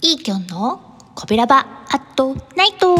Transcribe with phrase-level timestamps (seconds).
[0.00, 0.80] いいきょんの
[1.16, 2.94] コベラバアットナイト。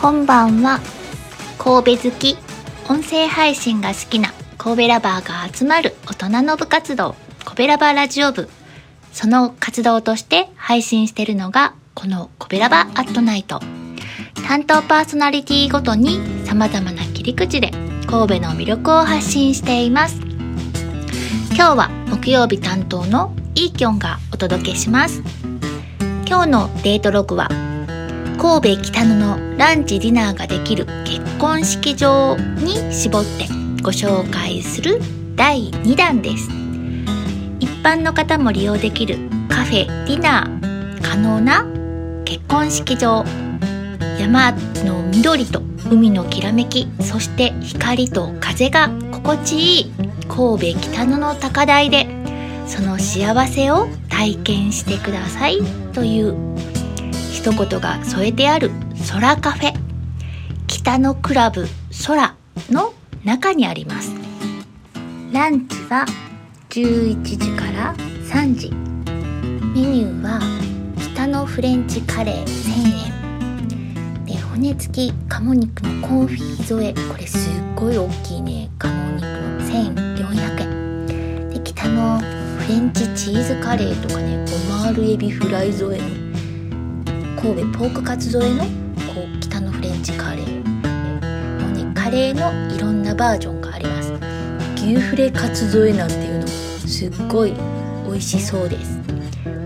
[0.00, 0.80] こんばんは。
[1.58, 2.36] 神戸好き。
[2.88, 7.14] 音声配信が好きな神戸ラバーが集まる大人の部活動。
[7.44, 8.48] 神戸ラバラジオ部。
[9.20, 13.58] その活動として配信しているのがこの神戸ラバアットナイト。
[14.46, 17.72] 担当パーソナリティごとに様々な切り口で
[18.06, 20.20] 神戸の魅力を発信しています。
[21.52, 25.20] 今日は木曜日担当のイーキョンがお届けします。
[26.24, 27.48] 今日のデートログは
[28.40, 33.48] 神戸北野のランチディナーができる結婚式場に絞って
[33.82, 35.00] ご紹介する
[35.34, 36.57] 第2弾です。
[37.88, 39.16] 般の方も利用できる
[39.48, 41.64] カフェディナー可能な
[42.26, 43.24] 結婚式場
[44.18, 44.52] 山
[44.84, 49.92] の緑と海のきらめきそして光と風が心地いい
[50.28, 52.06] 神戸北野の高台で
[52.66, 55.60] その幸せを体験してください
[55.94, 56.36] という
[57.32, 58.70] 一言が添えてある
[59.10, 59.72] 空カフェ
[60.66, 61.66] 北野クラブ
[62.06, 62.36] 空
[62.68, 62.92] の
[63.24, 64.12] 中にあります。
[65.32, 66.06] ランチは
[66.78, 67.92] 11時から
[68.30, 68.70] 3時。
[68.70, 70.38] メニューは
[71.12, 72.54] 北のフレンチカレー1000
[74.20, 74.24] 円。
[74.24, 78.70] で骨付き鴨肉のコンフィ添えこれすっごい大きいね。
[78.78, 81.50] 鴨肉の1400円。
[81.50, 84.36] で北のフレンチチーズカレーとかね。
[84.36, 86.06] オマールエビフライ添えの。
[87.42, 88.62] 神戸ポークカツ添えの。
[88.62, 88.68] こ
[89.36, 90.64] う北のフレンチカレー。
[91.60, 94.12] もうねカレーのいろんなバージョンがあります。
[94.76, 96.37] 牛フレカツ添えなんていう
[96.88, 97.52] すっごい
[98.06, 98.98] 美味しそうです。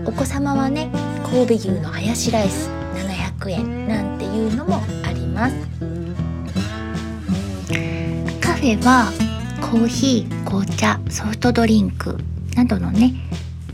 [0.05, 0.91] お子様はね
[1.23, 2.69] 神戸牛のハヤシライス
[3.39, 5.55] 700円なんていうのもあります。
[8.41, 9.11] カフェは
[9.61, 12.17] コーヒー紅茶ソフトドリンク
[12.55, 13.13] などのね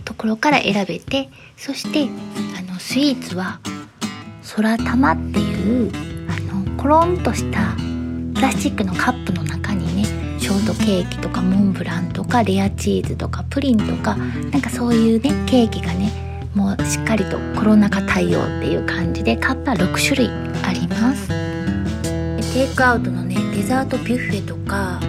[0.06, 2.07] ところから選べてそして
[2.57, 3.59] あのスイーツは
[4.56, 5.91] 空玉っていう
[6.29, 7.75] あのコロンとした
[8.35, 9.69] プラスチックのカップの中
[10.50, 20.28] ショートケーキとかモンブランとかレアチーズとかプリンとかなんかそういうねケーキがねもうしっかりとコロナ禍対応っていう感じでカップは6種類
[20.64, 21.28] あります。
[22.52, 25.02] テイクアウトのねデザートビュッフェとかあ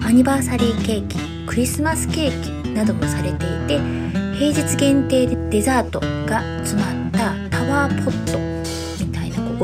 [0.00, 3.78] のアニバーサリーケーキクリスマスケーキなどもされていて
[4.38, 8.51] 平日限定でデザートが詰まったタワーポット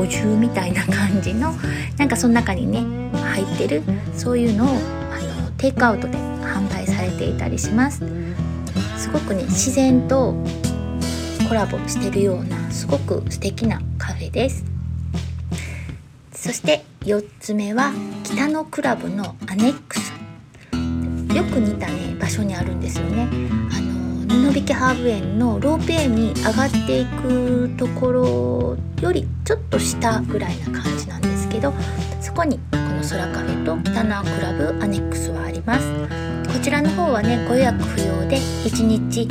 [0.09, 1.53] たいなこうお重みたいな感じの
[1.97, 2.83] なんかその中にね
[3.13, 3.83] 入ってる
[4.15, 4.71] そういうのをあ
[5.41, 8.03] のテイクアウトで販売されていたりします。
[8.97, 10.35] すごくね自然と
[11.47, 14.65] コラボしてるようなすごく素敵なカフェです。
[16.33, 17.91] そして4つ目は
[18.23, 20.13] 北のクラブのアネックス。
[21.35, 23.27] よく似たね場所にあるんですよね。
[23.71, 23.98] あの
[24.29, 31.73] 布引ハーブ園のロープウェイに上がっていくところよりちょっと下ぐらいな感じなんですけど
[32.21, 35.85] そこにこの空カフェと北のクラブアネックスはあります。
[36.53, 39.21] こちらの方はねご予約不要で1日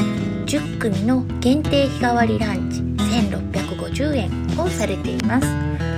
[0.47, 5.47] 10組の限定日替わりランチ1650円をされています。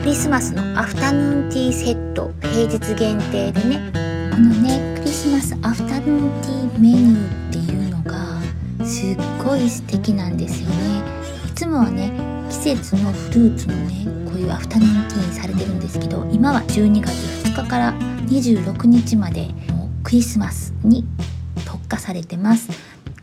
[0.01, 3.93] クリスマスのアフタヌーンティーセット平日限定でね
[4.31, 7.50] このねクリスマスアフタヌーンティーメニュー
[8.91, 11.03] すっごい素敵なんですよね。
[11.47, 12.11] いつもはね
[12.51, 17.13] 季節のフルーツのねこういうアフタヌーンティーにされてるんですけど今は12月
[17.49, 17.93] 2日から
[18.27, 19.49] 26日まで
[20.03, 21.05] クリスマスに
[21.65, 22.69] 特化されてます。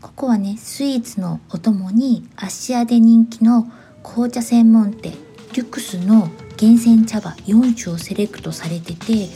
[0.00, 3.70] ここはねスイーツのお供に芦屋で人気の
[4.02, 5.12] 紅茶専門店
[5.52, 9.28] リュクスの厳選茶葉4種をセレクトされてて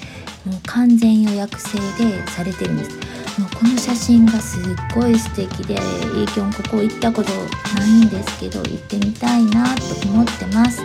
[0.47, 3.22] もう完全予約制でされてるんです。
[3.63, 4.63] この写真がすっ
[4.93, 7.31] ごい素敵でイーキョンここ行ったこと
[7.79, 10.79] ないんですけど行ってみたいなと思ってます。
[10.79, 10.85] ぜ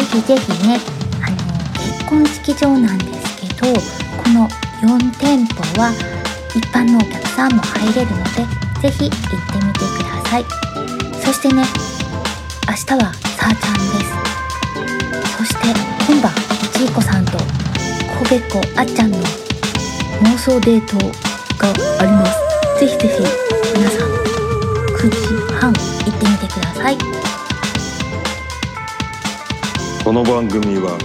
[0.00, 0.78] ひぜひね
[1.22, 1.36] あの
[1.74, 4.48] 結婚式場なんですけどこの
[4.80, 5.92] 4店舗は
[6.56, 8.30] 一般のお客さんも入れるので
[8.80, 9.26] ぜひ行って
[9.66, 10.44] みてください。
[11.22, 11.62] そしてね
[12.66, 14.00] 明日はさーちゃんで
[15.28, 15.36] す。
[15.36, 15.68] そして
[16.10, 16.32] 今晩
[16.72, 17.32] ちいこさんと
[18.24, 19.18] 神戸っ子あっちゃんの
[20.22, 21.29] 妄想デート
[21.68, 21.68] が
[22.00, 22.80] あります？
[22.80, 23.14] ぜひぜひ
[23.76, 24.10] 皆さん
[24.96, 25.16] 9時
[25.54, 26.96] 半行ってみてください
[30.04, 30.98] この番組は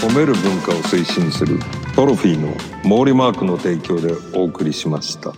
[0.00, 1.58] 褒める文化を推進する
[1.94, 2.52] トロフィーの
[2.82, 5.32] 毛利マークの提供でお送りしました。